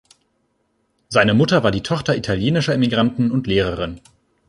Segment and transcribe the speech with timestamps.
[1.09, 4.01] Seine Mutter war die Tochter italienischer Immigranten und Lehrerin.